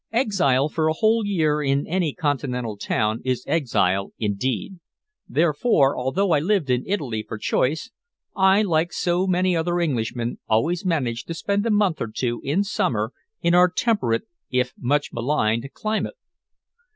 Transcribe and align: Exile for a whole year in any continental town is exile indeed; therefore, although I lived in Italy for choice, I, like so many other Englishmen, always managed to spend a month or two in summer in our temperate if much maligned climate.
Exile 0.11 0.67
for 0.67 0.87
a 0.87 0.93
whole 0.95 1.23
year 1.27 1.61
in 1.61 1.85
any 1.85 2.11
continental 2.11 2.75
town 2.75 3.21
is 3.23 3.43
exile 3.45 4.11
indeed; 4.17 4.79
therefore, 5.29 5.95
although 5.95 6.31
I 6.31 6.39
lived 6.39 6.71
in 6.71 6.83
Italy 6.87 7.21
for 7.21 7.37
choice, 7.37 7.91
I, 8.35 8.63
like 8.63 8.91
so 8.93 9.27
many 9.27 9.55
other 9.55 9.79
Englishmen, 9.79 10.39
always 10.49 10.83
managed 10.83 11.27
to 11.27 11.35
spend 11.35 11.67
a 11.67 11.69
month 11.69 12.01
or 12.01 12.09
two 12.11 12.41
in 12.43 12.63
summer 12.63 13.13
in 13.43 13.53
our 13.53 13.69
temperate 13.69 14.23
if 14.49 14.73
much 14.75 15.13
maligned 15.13 15.71
climate. 15.75 16.15